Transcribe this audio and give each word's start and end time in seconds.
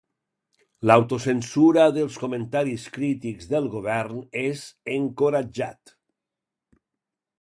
L'autocensura 0.91 1.83
dels 1.97 2.17
comentaris 2.23 2.85
crítics 2.97 3.51
del 3.51 3.69
govern 3.75 4.25
és 4.45 4.65
encoratjat. 4.97 5.95